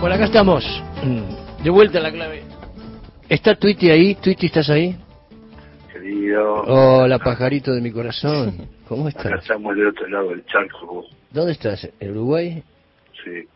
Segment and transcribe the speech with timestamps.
[0.00, 0.64] Bueno, acá estamos.
[1.62, 2.42] De vuelta a la clave.
[3.28, 4.14] ¿Está Twitty ahí?
[4.16, 4.96] ¿Twitty estás ahí?
[5.92, 6.62] Querido.
[6.62, 8.68] Hola, pajarito de mi corazón.
[8.88, 9.42] ¿Cómo Acá estás?
[9.42, 11.04] estamos del otro lado del charco.
[11.30, 11.88] ¿Dónde estás?
[12.00, 12.62] ¿En Uruguay?
[13.24, 13.46] Sí.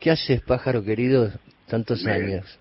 [0.00, 1.30] ¿Qué haces, pájaro querido?
[1.68, 2.16] Tantos Bien.
[2.16, 2.58] años.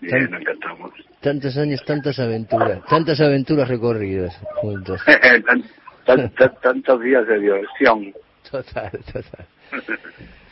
[0.00, 0.92] Bien, acá estamos.
[1.20, 2.84] Tantos años, tantas aventuras.
[2.86, 5.00] Tantas aventuras recorridas juntos.
[5.06, 5.64] Tan-
[6.04, 8.14] tan- tan- tantos días de diversión.
[8.50, 9.46] Total, total.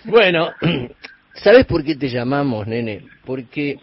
[0.06, 0.50] Bueno,
[1.34, 3.02] ¿sabes por qué te llamamos, nene?
[3.24, 3.78] Porque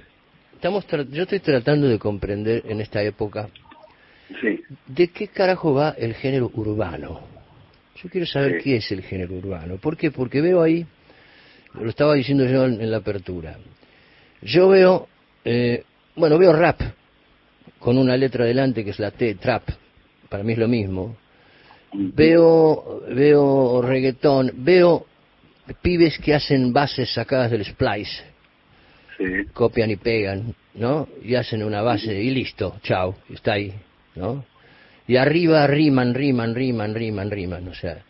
[0.54, 3.50] estamos yo estoy tratando de comprender en esta época
[4.40, 4.62] Sí.
[4.88, 7.20] de qué carajo va el género urbano.
[8.02, 8.64] Yo quiero saber Sí.
[8.64, 9.78] qué es el género urbano.
[9.78, 10.12] ¿Por qué?
[10.12, 10.86] Porque veo ahí,
[11.74, 13.58] lo estaba diciendo yo en, en la apertura,
[14.42, 15.08] yo veo,
[15.46, 15.84] eh,
[16.16, 16.80] bueno, veo rap
[17.80, 19.64] con una letra adelante que es la T, trap,
[20.30, 21.16] para mí es lo mismo.
[21.94, 25.06] Veo, veo reggaetón, veo
[25.82, 28.24] pibes que hacen bases sacadas del splice,
[29.18, 29.46] Sí.
[29.54, 31.08] copian y pegan, ¿no?
[31.24, 33.74] Y hacen una base y listo, chao, está ahí,
[34.16, 34.44] ¿no?
[35.08, 38.04] Y arriba riman, riman, riman, riman, riman, o sea.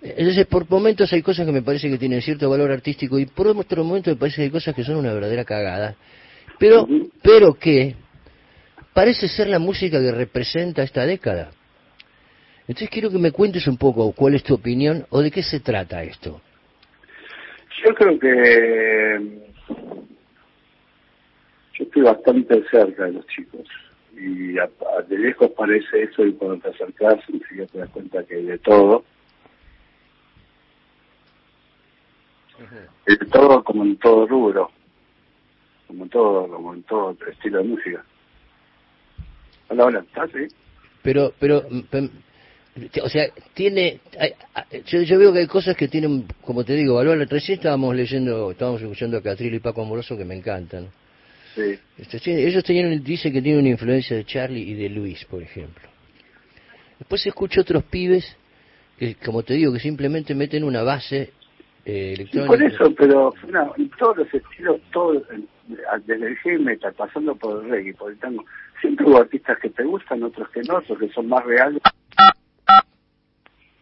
[0.00, 3.48] Entonces, por momentos hay cosas que me parece que tienen cierto valor artístico y por
[3.48, 5.96] otro momento me parece que hay cosas que son una verdadera cagada.
[6.58, 6.86] Pero,
[7.22, 7.96] pero que
[8.92, 11.50] parece ser la música que representa esta década.
[12.68, 15.60] Entonces quiero que me cuentes un poco cuál es tu opinión o de qué se
[15.60, 16.40] trata esto.
[17.84, 19.38] Yo creo que
[21.74, 23.66] yo estoy bastante cerca de los chicos
[24.16, 28.24] y a- a- de lejos parece eso y cuando te acercas enseguida te das cuenta
[28.24, 29.04] que hay de todo.
[33.06, 34.70] De todo como en todo rubro,
[35.86, 38.04] como en todo, como en todo estilo de música.
[39.68, 40.48] Hola, hola, ¿estás ahí?
[41.02, 41.80] Pero, pero, mm,
[43.02, 44.00] o sea, tiene,
[44.86, 47.18] yo, yo veo que hay cosas que tienen, como te digo, valor.
[47.28, 50.88] Recién estábamos leyendo, estábamos escuchando a Catril y Paco Amoroso que me encantan.
[51.54, 51.78] Sí.
[51.98, 55.42] Este, tiene- ellos tenían, dicen que tienen una influencia de Charlie y de Luis, por
[55.42, 55.88] ejemplo.
[56.98, 58.36] Después escucho otros pibes
[58.98, 61.30] que, como te digo, que simplemente meten una base
[61.84, 62.46] eh, Y electrónica.
[62.48, 65.48] por eso, pero no, en todos los estilos, todos, en-
[66.06, 68.44] desde el heavy metal, pasando por el reggae, por el tango,
[68.80, 71.80] siempre hubo artistas que te gustan, otros que no, otros que son más reales.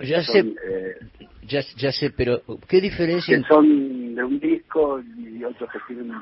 [0.01, 3.37] Ya son, sé, eh, ya, ya sé, pero ¿qué diferencia?
[3.39, 6.13] que son de un disco y otros que tienen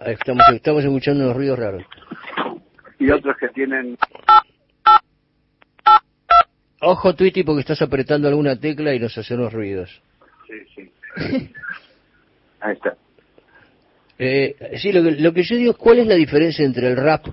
[0.00, 1.82] Estamos, estamos escuchando unos ruidos raros.
[2.98, 3.96] y otros que tienen
[6.82, 9.90] Ojo, Twitty, porque estás apretando alguna tecla y nos hace unos ruidos.
[10.46, 10.90] sí sí
[12.60, 12.96] ahí está
[14.18, 16.96] Eh, sí, lo que, lo que yo digo es cuál es la diferencia entre el
[16.96, 17.26] rap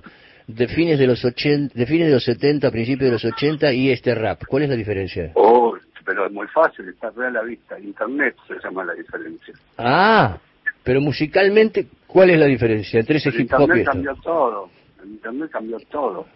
[0.48, 3.90] de fines de los 80, de fines de los 70, principios de los 80 y
[3.90, 4.42] este rap.
[4.48, 5.30] ¿Cuál es la diferencia?
[5.34, 9.52] oh pero es muy fácil está re a la vista internet se llama la diferencia
[9.76, 10.38] Ah,
[10.82, 14.70] pero musicalmente, ¿cuál es la diferencia entre ese el hip hop internet cambió todo
[15.02, 16.26] el internet cambió todo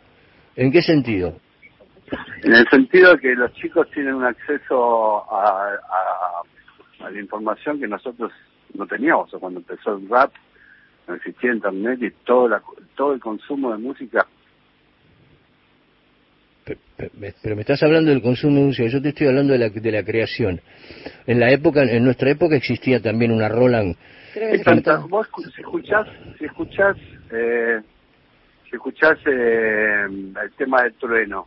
[0.57, 1.39] ¿En qué sentido?
[2.43, 7.81] En el sentido de que los chicos tienen un acceso a, a, a la información
[7.81, 8.31] que nosotros
[8.75, 9.33] no teníamos.
[9.33, 10.33] O cuando empezó el rap,
[11.09, 12.63] no existía internet y todo, la,
[12.95, 14.27] todo el consumo de música.
[16.65, 19.53] Pe- pe- me- Pero me estás hablando del consumo de música, yo te estoy hablando
[19.53, 20.61] de la, de la creación.
[21.27, 23.97] En la época, en nuestra época existía también una Roland.
[24.35, 26.07] Es tanta- vos si escuchás,
[26.39, 26.97] si escuchás,
[27.33, 27.81] eh,
[28.69, 31.47] si escuchás eh, el tema del trueno,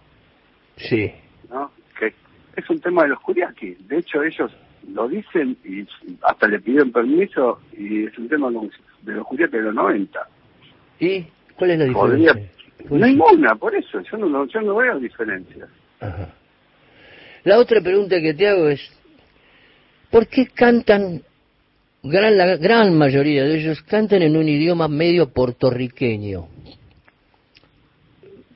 [0.77, 1.09] Sí,
[1.49, 1.71] ¿no?
[1.97, 2.13] Que
[2.57, 3.75] es un tema de los Kuriaki.
[3.87, 4.51] De hecho, ellos
[4.93, 5.85] lo dicen y
[6.21, 8.49] hasta le piden permiso y es un tema
[9.01, 10.19] de los Kuriaki de los 90.
[10.99, 11.25] ¿y
[11.55, 12.51] cuál es la Podría- diferencia?
[12.87, 15.67] Pues- Ninguna, por eso, yo no, yo no veo diferencias.
[15.99, 16.29] Ajá.
[17.43, 18.81] La otra pregunta que te hago es,
[20.11, 21.21] ¿por qué cantan,
[22.03, 26.47] gran, la gran mayoría de ellos cantan en un idioma medio puertorriqueño?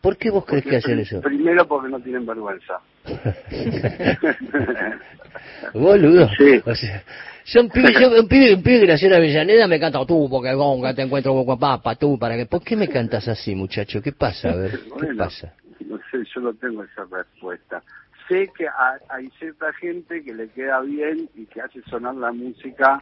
[0.01, 1.22] ¿Por qué vos crees que hacen eso?
[1.22, 2.79] Primero porque no tienen vergüenza.
[5.73, 6.29] Boludo.
[6.37, 6.61] Sí.
[6.65, 7.03] O sea,
[7.43, 10.93] son pibes, yo, un pibe, un pibe nació en Avellaneda me canta tú, porque gonga,
[10.93, 14.01] te encuentro con papá, tú, para que, ¿por qué me cantas así, muchacho?
[14.01, 14.51] ¿Qué pasa?
[14.51, 15.53] A ver, ¿qué Bueno, pasa?
[15.79, 17.81] No sé, yo no tengo esa respuesta.
[18.28, 22.31] Sé que ha- hay cierta gente que le queda bien y que hace sonar la
[22.31, 23.02] música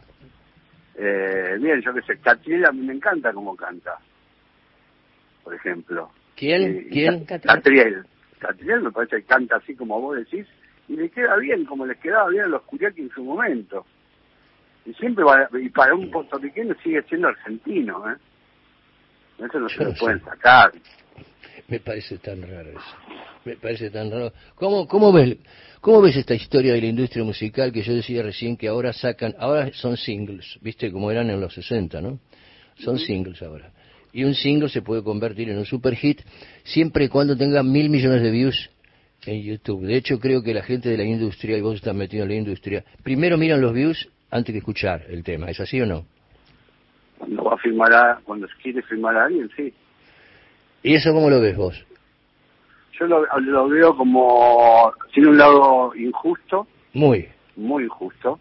[0.96, 1.82] eh, bien.
[1.82, 3.98] Yo que sé, Catriel a mí me encanta cómo canta,
[5.44, 6.10] por ejemplo.
[6.34, 6.86] ¿Quién?
[6.86, 7.24] Y- ¿Quién?
[7.26, 8.06] Ca- Catriel.
[8.38, 10.46] Catriel me parece que canta así como vos decís
[10.88, 13.84] y le queda bien, como les quedaba bien a los Curiaki en su momento.
[14.86, 18.16] Y siempre va, y para un puertorriqueño sigue siendo argentino, ¿eh?
[19.38, 20.72] Eso no se lo pueden sacar.
[21.68, 22.96] me parece tan raro eso.
[23.44, 24.32] Me parece tan raro.
[24.54, 25.36] ¿Cómo, cómo, ves,
[25.80, 29.34] ¿Cómo ves esta historia de la industria musical que yo decía recién que ahora sacan,
[29.38, 32.18] ahora son singles, viste como eran en los 60, ¿no?
[32.76, 33.70] Son singles ahora.
[34.12, 36.20] Y un single se puede convertir en un super hit
[36.64, 38.70] siempre y cuando tenga mil millones de views
[39.26, 39.86] en YouTube.
[39.86, 42.36] De hecho, creo que la gente de la industria, y vos estás metido en la
[42.36, 45.50] industria, primero miran los views antes que escuchar el tema.
[45.50, 46.04] ¿Es así o no?
[47.18, 49.72] Cuando va a firmar cuando quiere firmar a alguien, sí.
[50.82, 51.84] ¿Y eso cómo lo ves vos?
[52.98, 56.66] Yo lo, veo como, tiene un lado injusto.
[56.94, 57.28] Muy.
[57.56, 58.38] Muy injusto.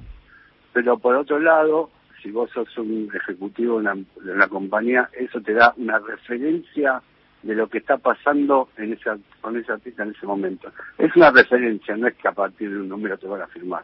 [0.73, 1.89] Pero por otro lado,
[2.27, 7.01] si vos sos un ejecutivo de una, compañía, eso te da una referencia
[7.41, 10.69] de lo que está pasando en esa, con esa artista en ese momento.
[10.97, 13.83] Es una referencia, no es que a partir de un número te van a firmar.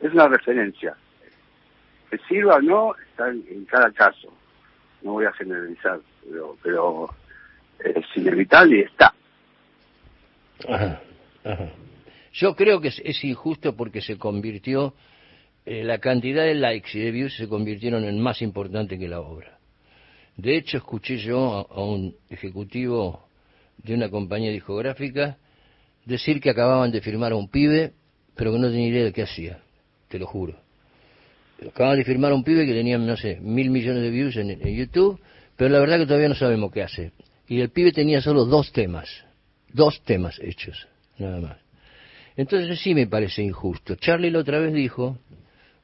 [0.00, 0.96] Es una referencia.
[2.10, 4.32] Que sirva o no, está en, cada caso.
[5.02, 7.10] No voy a generalizar, pero, pero
[7.84, 9.12] es inevitable y está.
[12.32, 14.94] Yo creo que es, injusto porque se convirtió,
[15.64, 19.20] eh, la cantidad de likes y de views se convirtieron en más importante que la
[19.20, 19.58] obra.
[20.36, 23.28] De hecho, escuché yo a, un ejecutivo
[23.78, 25.36] de una compañía discográfica
[26.04, 27.92] decir que acababan de firmar a un pibe,
[28.34, 29.60] pero que no tenía idea de qué hacía,
[30.08, 30.56] te lo juro.
[31.68, 34.58] Acababan de firmar a un pibe que tenía, no sé, mil millones de views en
[34.58, 35.20] YouTube,
[35.56, 37.12] pero la verdad que todavía no sabemos qué hace.
[37.46, 39.08] Y el pibe tenía solo dos temas
[39.72, 40.86] Dos temas hechos,
[41.18, 41.56] nada más.
[42.36, 43.94] Entonces sí me parece injusto.
[43.96, 45.18] Charlie la otra vez dijo,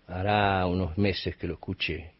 [0.08, 2.12] hará unos meses que lo escuché,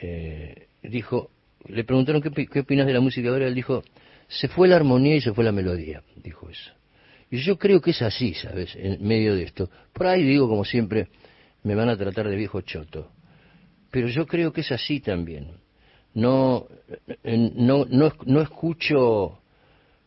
[0.00, 1.30] eh, dijo,
[1.66, 3.82] le preguntaron qué, qué opinas de la música ahora, él dijo,
[4.28, 6.72] se fue la armonía y se fue la melodía, dijo eso.
[7.30, 8.74] Y yo creo que es así, ¿sabes?
[8.76, 9.70] En medio de esto.
[9.92, 11.08] Por ahí digo, como siempre,
[11.62, 13.12] me van a tratar de viejo choto.
[13.90, 15.52] Pero yo creo que es así también.
[16.14, 16.66] No,
[17.22, 19.40] no, no, no escucho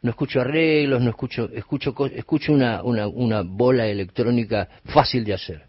[0.03, 5.63] no escucho arreglos, no escucho, escucho, escucho una, una, una bola electrónica fácil de hacer,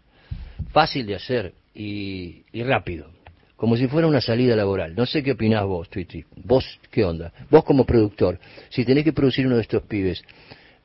[0.71, 3.09] fácil de hacer y, y, rápido,
[3.55, 4.95] como si fuera una salida laboral.
[4.95, 6.25] No sé qué opinás vos, Twitty.
[6.43, 7.31] ¿Vos qué onda?
[7.49, 8.39] Vos como productor,
[8.69, 10.23] si tenés que producir uno de estos pibes,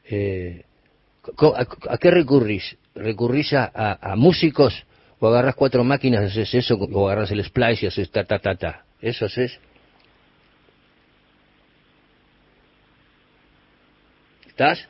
[0.04, 0.64] eh,
[1.88, 2.76] a, qué recurrís?
[2.94, 4.84] ¿Recurrís a, a, músicos
[5.18, 8.38] o agarras cuatro máquinas y haces eso o agarras el splice y haces ta ta
[8.38, 8.84] ta ta?
[9.00, 9.58] ¿Eso haces?
[14.46, 14.88] ¿Estás?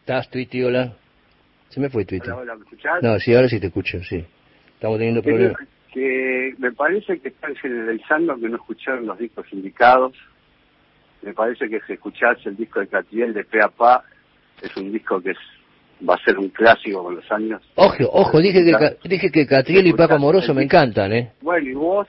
[0.00, 0.62] ¿Estás, Twitty?
[0.62, 1.03] Hola.
[1.74, 2.30] Se me fue Twitty.
[2.30, 3.02] Hola, ¿me escuchás?
[3.02, 4.24] No, sí, ahora sí te escucho, sí.
[4.74, 5.56] Estamos teniendo problemas.
[5.92, 10.12] Que me parece que están generalizando que no escucharon los discos indicados.
[11.22, 14.04] Me parece que si escuchás el disco de Catiel de Pe Pa,
[14.62, 15.36] es un disco que es,
[16.08, 17.60] va a ser un clásico con los años.
[17.74, 21.32] Ojo, ojo, dije que, dije que Catriel y Paco Moroso me encantan, ¿eh?
[21.40, 22.06] Bueno, ¿y vos?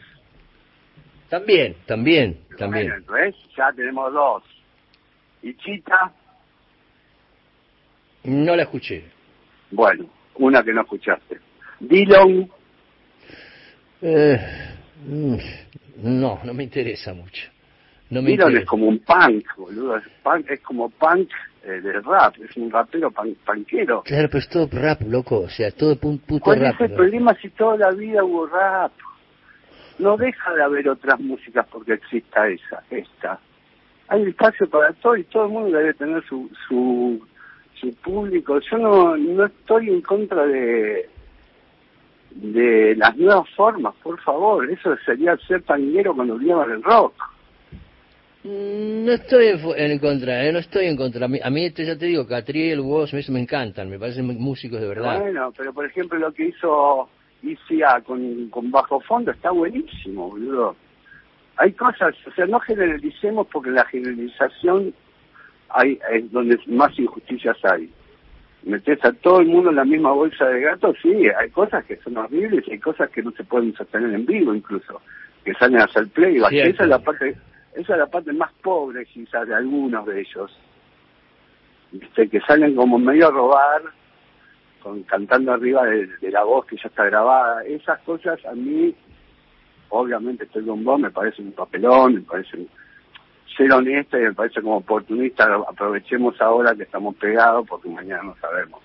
[1.28, 3.04] También, también, también.
[3.08, 4.44] Bueno, ya tenemos dos.
[5.42, 6.14] ¿Y Chita?
[8.26, 9.15] No la escuché.
[9.76, 10.06] Bueno,
[10.36, 11.40] una que no escuchaste.
[11.80, 12.50] Dillon.
[14.02, 14.40] Eh,
[15.06, 15.36] mm,
[16.04, 17.50] no, no me interesa mucho.
[18.10, 19.98] No me Dillon es como un punk, boludo.
[19.98, 21.30] Es, punk, es como punk
[21.64, 22.36] eh, de rap.
[22.38, 24.04] Es un rapero pan, punkero.
[24.04, 25.42] Claro, pero es todo rap, loco.
[25.42, 26.76] O sea, todo puto ¿Cuál rap.
[26.76, 28.94] es el problema si toda la vida hubo rap?
[30.00, 33.40] No deja de haber otras músicas porque exista esa, esta
[34.08, 37.26] hay espacio para todo y todo el mundo debe tener su, su,
[37.80, 38.60] su público.
[38.60, 41.10] Yo no, no estoy en contra de
[42.32, 44.70] de las nuevas formas, por favor.
[44.70, 47.14] Eso sería ser tanguero cuando olvidamos el rock.
[48.44, 50.52] Mm, no estoy en contra, ¿eh?
[50.52, 51.26] no estoy en contra.
[51.26, 54.88] A mí, este, ya te digo, Catriel, Woz, me, me encantan, me parecen músicos de
[54.88, 55.22] verdad.
[55.22, 57.10] Bueno, pero por ejemplo lo que hizo
[57.42, 60.76] ICA con, con Bajo Fondo está buenísimo, boludo
[61.58, 64.94] hay cosas, o sea, no generalicemos porque la generalización
[65.76, 67.90] hay, es donde más injusticias hay.
[68.64, 71.98] Metes a todo el mundo en la misma bolsa de gatos, sí, hay cosas que
[71.98, 75.02] son horribles, hay cosas que no se pueden sostener en vivo incluso,
[75.44, 76.52] que salen a hacer playback.
[76.52, 77.36] esa es la parte,
[77.76, 80.60] esa es la parte más pobre quizás de algunos de ellos.
[81.92, 83.82] Viste, que salen como medio a robar,
[84.82, 87.64] con, cantando arriba de, de la voz que ya está grabada.
[87.66, 88.96] Esas cosas a mí
[89.90, 92.68] obviamente estoy con vos, me parece un papelón, me parece
[93.56, 98.36] ser honesta y me parece como oportunista, aprovechemos ahora que estamos pegados porque mañana no
[98.42, 98.82] sabemos.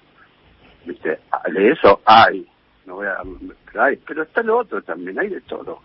[0.84, 1.18] ¿Viste?
[1.52, 2.46] De eso hay,
[2.86, 3.18] no voy a
[3.66, 5.80] pero hay, pero está lo otro también, hay de todo.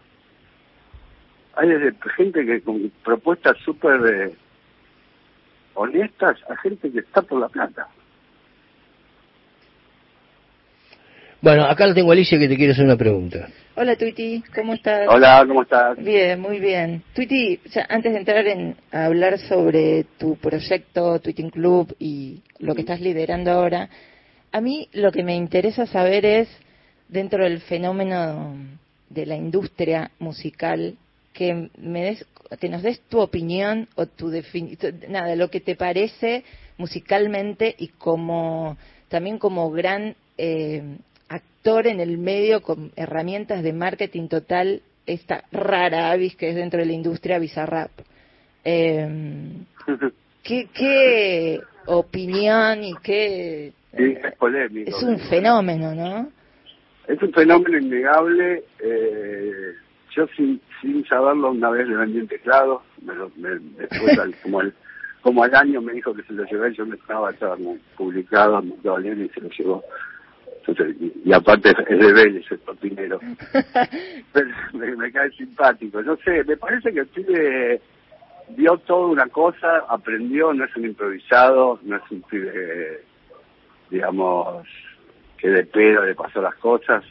[1.55, 4.35] Hay desde gente que con propuestas súper eh,
[5.73, 7.87] honestas a gente que está por la plata.
[11.45, 13.47] Bueno, acá lo tengo Alicia que te quiere hacer una pregunta.
[13.75, 15.07] Hola, Tuiti, ¿cómo estás?
[15.07, 15.95] Hola, ¿cómo estás?
[15.95, 17.03] Bien, muy bien.
[17.13, 22.81] Tuiti, antes de entrar en a hablar sobre tu proyecto Tweeting Club y lo que
[22.81, 23.89] estás liderando ahora,
[24.51, 26.49] a mí lo que me interesa saber es,
[27.09, 28.55] dentro del fenómeno
[29.11, 30.95] de la industria musical,
[31.31, 32.25] que me des,
[32.59, 36.43] que nos des tu opinión o tu definición, nada, lo que te parece
[36.79, 38.77] musicalmente y como
[39.09, 40.81] también como gran eh,
[41.29, 46.79] actor en el medio con herramientas de marketing total esta rara avis que es dentro
[46.79, 47.91] de la industria Bizarrap.
[48.63, 49.07] Eh,
[50.43, 53.73] ¿qué, ¿Qué opinión y qué...
[53.95, 54.89] Sí, es polémico.
[54.89, 56.29] Es un fenómeno, ¿no?
[57.07, 58.63] Es un fenómeno innegable.
[58.79, 59.73] Eh,
[60.15, 64.35] yo sin, sin saberlo una vez le vendí un teclado, me lo, me, después al,
[64.41, 64.73] como, al,
[65.21, 67.57] como al año me dijo que se lo llevé, yo me estaba, estaba
[67.95, 69.83] publicado, me y se lo llevó
[71.23, 73.19] y, aparte es de Vélez el papinero.
[74.73, 76.01] me, me, cae simpático.
[76.01, 77.81] No sé, me parece que el pibe
[78.49, 83.03] vio toda una cosa, aprendió, no es un improvisado, no es un pibe,
[83.89, 84.67] digamos,
[85.37, 87.03] que de pedo le pasó las cosas,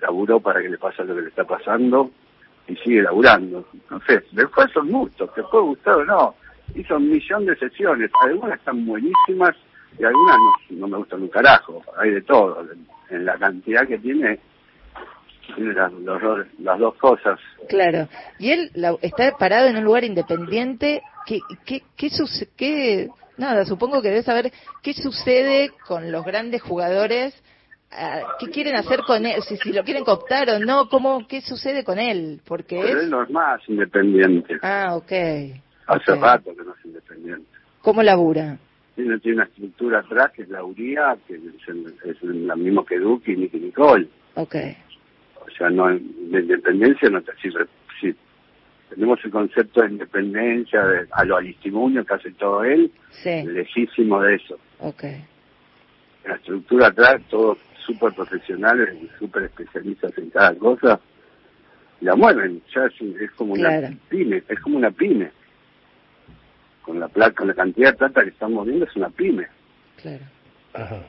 [0.00, 2.10] laburó para que le pase lo que le está pasando
[2.68, 3.66] y sigue laburando.
[3.90, 6.34] No sé, después son muchos, te puede gustar o no.
[6.74, 9.54] Hizo un millón de sesiones, algunas están buenísimas
[9.98, 10.36] y algunas
[10.70, 12.66] no, me gustan un carajo, hay de todo,
[13.10, 14.40] en la cantidad que tiene,
[15.54, 15.92] tiene las,
[16.58, 17.38] las dos cosas.
[17.68, 18.08] Claro,
[18.38, 18.70] y él
[19.02, 22.08] está parado en un lugar independiente, ¿qué, qué, qué,
[22.56, 27.40] qué, nada, supongo que debe saber qué sucede con los grandes jugadores,
[27.92, 31.40] ah, qué quieren hacer con él, si, si lo quieren cooptar o no, cómo, qué
[31.40, 34.58] sucede con él, porque Pero él no es más independiente.
[34.62, 35.12] Ah, ok.
[35.86, 37.46] Hace rato que no es independiente.
[37.80, 38.58] ¿Cómo labura?
[38.94, 43.32] Tiene, tiene una estructura atrás que es la URIA, que es, la misma que Duque
[43.32, 44.08] y Nicky Nicole.
[44.34, 44.76] Okay.
[45.36, 47.66] O sea, no, de independencia no sirve.
[48.00, 48.14] Sí,
[48.90, 53.44] tenemos el concepto de independencia de, a lo alistimunio que hace todo él, sí.
[53.44, 54.58] lejísimo de eso.
[54.78, 55.24] Okay.
[56.24, 61.00] La estructura atrás, todos súper profesionales, súper especialistas en cada cosa,
[62.00, 63.70] la mueven, ya es, como una
[64.08, 65.30] pyme, es como una pyme
[66.84, 69.46] con la plata, con la cantidad de plata que estamos viendo es una pyme.
[70.00, 70.24] Claro.
[70.74, 71.02] Ajá.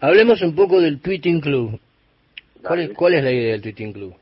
[0.00, 1.80] Hablemos un poco del Tweeting Club.
[2.62, 4.14] ¿Cuál es, ¿Cuál es la idea del Tweeting Club?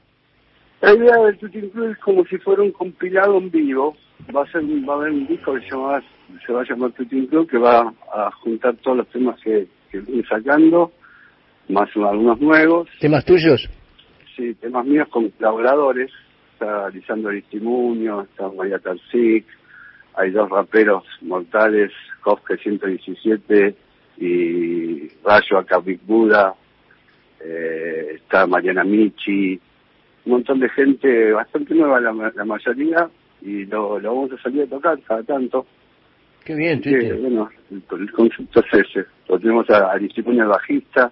[0.80, 3.96] La idea del Tweeting Club es como si fuera un compilado en vivo.
[4.34, 6.02] Va a ser va a haber un disco que se, llama,
[6.46, 9.98] se va a llamar Tweeting Club que va a juntar todos los temas que, que
[9.98, 10.92] estoy sacando,
[11.68, 12.88] más algunos nuevos.
[13.00, 13.68] ¿Temas tuyos?
[14.36, 16.10] Sí, temas míos con colaboradores.
[16.52, 19.44] Está Lisandro Aristimuño, está María Tarsic,
[20.16, 21.92] hay dos raperos mortales,
[22.22, 23.74] Kofke 117
[24.18, 26.54] y Rayo acá Big Buda,
[27.40, 29.60] eh, está Mariana Michi,
[30.24, 32.12] un montón de gente bastante nueva la,
[32.44, 33.08] mayoría
[33.42, 35.66] y lo, lo, vamos a salir a tocar cada tanto.
[36.44, 39.06] Qué bien, sí, Bueno, el, concepto es ese.
[39.28, 41.10] Lo tenemos a, a el bajista.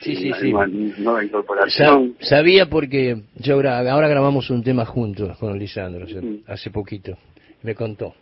[0.00, 0.52] Sí, sí, sí.
[0.52, 2.16] Nueva incorporación.
[2.20, 6.06] sabía porque yo ahora grabamos un tema juntos con Lisandro,
[6.46, 7.16] hace poquito
[7.64, 8.14] me contó.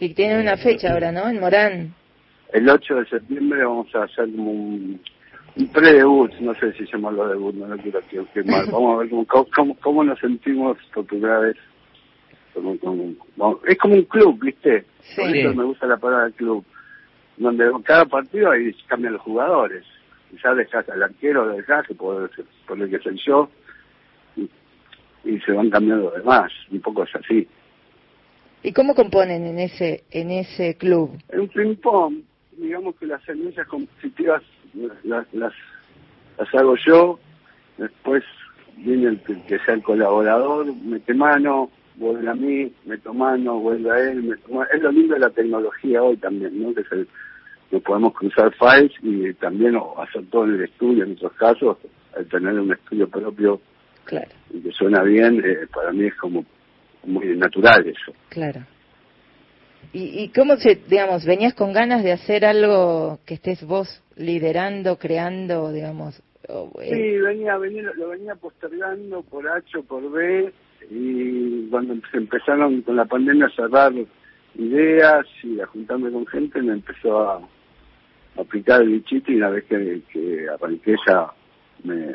[0.00, 1.28] Y tienen una fecha ahora, ¿no?
[1.28, 1.94] En Morán.
[2.52, 5.00] El 8 de septiembre vamos a hacer como un,
[5.72, 8.00] pre-debut, no sé si llamarlo debut, no, no quiero
[8.32, 8.66] quemar.
[8.70, 11.56] Vamos a ver cómo, cómo, cómo nos sentimos por primera vez.
[13.66, 14.84] es como un club, ¿viste?
[15.00, 15.20] Sí.
[15.20, 16.64] Por eso me gusta la palabra club.
[17.38, 19.84] Donde cada partido ahí cambian los jugadores.
[20.44, 22.28] Ya dejas al arquero, lo dejas, que puede
[22.66, 23.48] poner que soy yo,
[24.36, 24.50] y,
[25.24, 26.52] y se van cambiando los demás.
[26.70, 27.48] Un poco es así.
[28.62, 31.18] ¿Y cómo componen en ese en ese club?
[31.28, 32.22] En un ping-pong,
[32.56, 34.42] digamos que las semillas competitivas
[35.04, 35.52] las, las,
[36.38, 37.18] las hago yo,
[37.78, 38.22] después
[38.76, 44.10] viene el que sea el colaborador, mete mano, vuelve a mí, meto mano, vuelve a
[44.10, 44.68] él, meto mano.
[44.72, 46.74] Es lo lindo de la tecnología hoy también, ¿no?
[46.74, 47.06] Que, se,
[47.70, 51.78] que podemos cruzar files y también hacer todo en el estudio, en otros casos,
[52.16, 53.60] al tener un estudio propio
[54.04, 54.28] claro.
[54.52, 56.44] y que suena bien, eh, para mí es como
[57.06, 58.12] muy natural eso.
[58.28, 58.60] Claro.
[59.92, 64.98] ¿Y, ¿Y cómo se, digamos, venías con ganas de hacer algo que estés vos liderando,
[64.98, 66.22] creando, digamos?
[66.48, 66.90] Eh?
[66.92, 70.52] Sí, venía, venía, lo venía postergando por H o por B
[70.90, 73.92] y cuando se empezaron con la pandemia a cerrar
[74.54, 77.48] ideas y a juntarme con gente me empezó a,
[78.38, 81.32] aplicar el bichito y una vez que, que arranqué ya
[81.84, 82.12] me,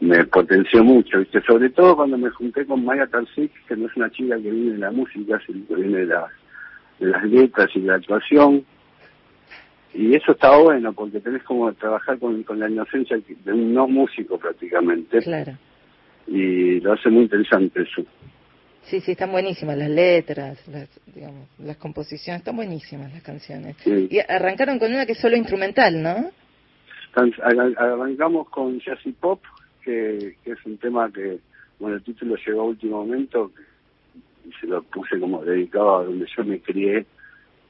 [0.00, 1.40] me potenció mucho, ¿viste?
[1.42, 4.72] Sobre todo cuando me junté con Maya Tarsic, que no es una chica que viene
[4.72, 6.14] de la música, sino que viene de,
[7.00, 8.64] las letras y de la actuación.
[9.94, 13.86] y eso está bueno porque tenés como trabajar con, con la inocencia de un no
[13.86, 15.20] músico prácticamente.
[15.20, 15.52] Claro.
[16.26, 18.04] Y lo hace muy interesante eso.
[18.82, 23.76] Sí, sí, están buenísimas las letras, las, digamos, las composiciones, están buenísimas las canciones.
[23.78, 24.08] Sí.
[24.10, 26.30] Y arrancaron con una que es solo instrumental, ¿no?
[27.14, 29.40] Arrancamos con Jazz y Pop,
[29.84, 31.38] que, que es un tema que,
[31.78, 33.50] bueno, el título llegó a último momento
[34.46, 37.06] y se lo puse como dedicado a donde yo me crié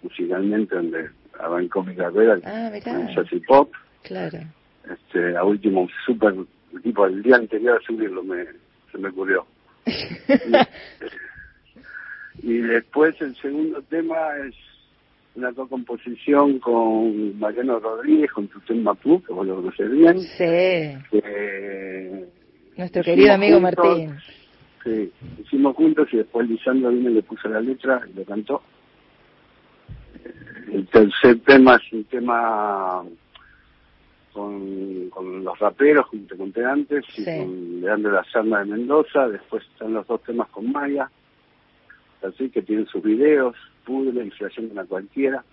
[0.02, 2.94] musicalmente, donde arrancó mi carrera, Ah, mirá.
[2.94, 3.72] con Jazz y Pop.
[4.02, 4.38] Claro.
[4.90, 6.34] Este, a último, súper,
[6.82, 8.44] tipo, el día anterior a subirlo me,
[8.92, 9.46] se me ocurrió.
[12.42, 14.16] Y después el segundo tema
[14.46, 14.54] es
[15.36, 20.18] una co-composición con Mariano Rodríguez, con Tutén Mapú, que vos lo conocés bien.
[20.20, 20.44] sí,
[22.76, 24.16] nuestro querido amigo juntos, Martín.
[24.84, 25.12] Sí,
[25.42, 28.62] hicimos juntos y después Lisandro vino y le puso la letra y lo cantó.
[30.24, 30.32] Eh,
[30.72, 33.02] El tercer tema es un tema
[34.32, 39.28] con, con los raperos, como te conté antes, y con Leandro La Serna de Mendoza.
[39.28, 41.10] Después están los dos temas con Maya,
[42.22, 45.44] así que tienen sus videos, Pudre y Se Haciendo a Cualquiera.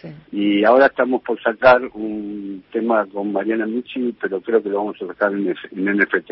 [0.00, 0.08] Sí.
[0.32, 4.96] Y ahora estamos por sacar un tema con Mariana Michi, pero creo que lo vamos
[5.02, 6.30] a sacar en, en NFT.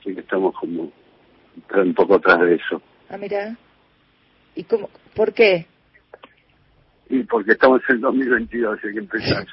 [0.00, 0.90] Así que estamos como
[1.74, 2.80] un poco atrás de eso.
[3.08, 3.56] Ah, mira.
[4.54, 4.88] ¿Y cómo?
[5.14, 5.66] ¿Por qué?
[7.08, 9.46] Y porque estamos en el 2022, hay que empezar.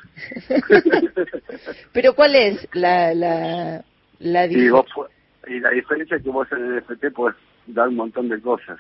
[1.94, 3.84] Pero ¿cuál es la la
[4.20, 5.08] la y, dif- vos pu-
[5.48, 7.36] y la diferencia es que vos en el NFT puedes
[7.68, 8.78] dar un montón de cosas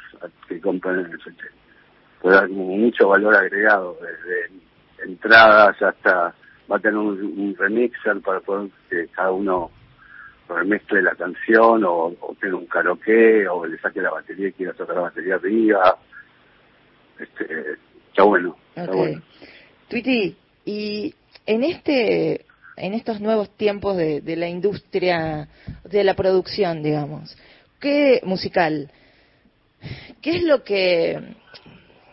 [0.47, 1.41] que compran en el NFT.
[2.21, 4.57] Puedes dar mucho valor agregado, desde
[5.05, 6.33] entradas hasta
[6.69, 9.71] va a tener un, un remixer para poder que cada uno
[10.49, 14.73] remezcle la canción o, o tenga un karaoke o le saque la batería y quiera
[14.73, 15.97] tocar la batería arriba.
[17.19, 17.77] Este,
[18.09, 19.21] está bueno, está bueno.
[19.89, 21.13] Tweety, y
[21.45, 22.45] en este
[22.75, 25.47] en estos nuevos tiempos de, de la industria
[25.83, 27.35] de la producción, digamos,
[27.79, 28.91] ¿qué musical?
[30.21, 31.35] ¿Qué es lo que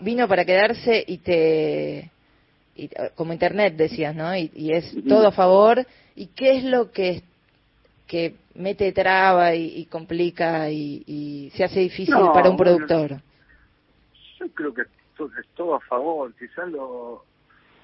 [0.05, 2.11] vino para quedarse y te
[2.77, 4.37] y, eh, como internet decías, ¿no?
[4.37, 5.85] Y, y es todo a favor.
[6.17, 7.23] ¿Y qué es lo que
[8.07, 12.77] que mete traba y, y complica y, y se hace difícil No, para un bueno,
[12.77, 13.21] productor?
[14.39, 16.33] Yo creo que es todo a favor.
[16.39, 17.25] Quizás lo,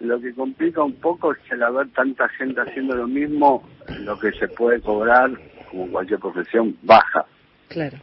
[0.00, 3.66] lo que complica un poco es al haber tanta gente haciendo lo mismo,
[4.00, 5.30] lo que se puede cobrar,
[5.70, 7.24] como cualquier profesión, baja.
[7.68, 7.98] Claro.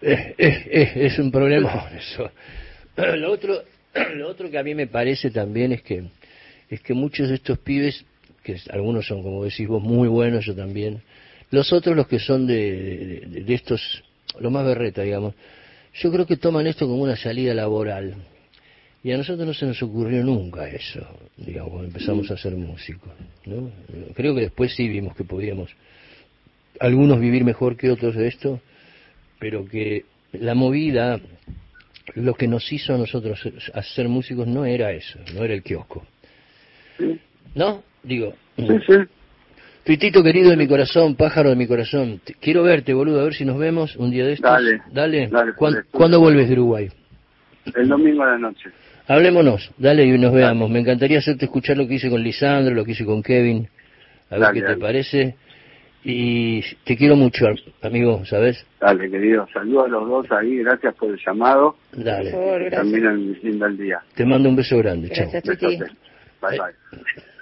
[0.00, 2.30] Es, es, es, es un problema eso.
[3.16, 3.62] Lo otro,
[4.14, 6.04] lo otro que a mí me parece también es que
[6.68, 8.04] es que muchos de estos pibes,
[8.42, 11.02] que algunos son como decís vos muy buenos, yo también,
[11.50, 14.02] los otros los que son de, de, de estos,
[14.40, 15.34] los más berreta, digamos,
[15.94, 18.14] yo creo que toman esto como una salida laboral.
[19.02, 21.06] Y a nosotros no se nos ocurrió nunca eso,
[21.36, 23.12] digamos, cuando empezamos a ser músicos.
[23.44, 23.70] ¿no?
[24.14, 25.70] Creo que después sí vimos que podíamos,
[26.80, 28.60] algunos vivir mejor que otros de esto,
[29.38, 31.20] pero que la movida,
[32.14, 33.40] lo que nos hizo a nosotros
[33.74, 36.06] a ser músicos no era eso, no era el kiosco.
[36.98, 37.18] Sí,
[37.54, 37.82] ¿No?
[38.02, 38.66] Digo, sí.
[38.86, 38.94] sí.
[39.84, 43.44] Tuitito querido de mi corazón, pájaro de mi corazón, quiero verte, boludo, a ver si
[43.44, 44.50] nos vemos un día de estos.
[44.50, 44.82] Dale.
[44.92, 45.28] Dale.
[45.28, 45.86] Dale, ¿Cuán- dale.
[45.90, 46.88] ¿Cuándo vuelves de Uruguay?
[47.74, 48.70] El domingo a la noche.
[49.08, 50.68] Hablémonos, dale y nos veamos.
[50.70, 53.68] Me encantaría hacerte escuchar lo que hice con Lisandro, lo que hice con Kevin,
[54.30, 55.36] a ver Dale, qué te parece.
[56.08, 57.46] Y te quiero mucho,
[57.82, 58.64] amigo, ¿sabes?
[58.80, 59.44] Dale, querido.
[59.52, 60.58] Saludos a los dos ahí.
[60.58, 61.74] Gracias por el llamado.
[61.90, 62.30] Dale.
[62.30, 62.82] Por favor, gracias.
[62.82, 64.00] terminen lindo el día.
[64.14, 65.10] Te mando un beso grande.
[65.10, 65.28] Chao.
[65.32, 65.58] Gracias.
[66.40, 67.32] Bye, bye.